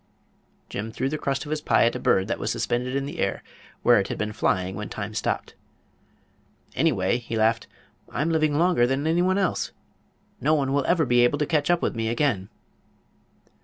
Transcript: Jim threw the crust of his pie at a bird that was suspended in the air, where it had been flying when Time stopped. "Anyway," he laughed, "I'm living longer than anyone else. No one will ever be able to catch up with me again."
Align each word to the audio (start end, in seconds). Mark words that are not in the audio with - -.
Jim 0.67 0.91
threw 0.91 1.07
the 1.07 1.17
crust 1.19 1.45
of 1.45 1.51
his 1.51 1.61
pie 1.61 1.85
at 1.85 1.95
a 1.95 1.99
bird 1.99 2.27
that 2.27 2.39
was 2.39 2.49
suspended 2.51 2.95
in 2.95 3.05
the 3.05 3.19
air, 3.19 3.43
where 3.83 3.99
it 3.99 4.07
had 4.07 4.17
been 4.17 4.33
flying 4.33 4.73
when 4.75 4.89
Time 4.89 5.13
stopped. 5.13 5.53
"Anyway," 6.73 7.19
he 7.19 7.37
laughed, 7.37 7.67
"I'm 8.11 8.31
living 8.31 8.57
longer 8.57 8.87
than 8.87 9.05
anyone 9.05 9.37
else. 9.37 9.71
No 10.39 10.55
one 10.55 10.73
will 10.73 10.85
ever 10.87 11.05
be 11.05 11.23
able 11.23 11.37
to 11.37 11.45
catch 11.45 11.69
up 11.69 11.83
with 11.83 11.95
me 11.95 12.07
again." 12.09 12.49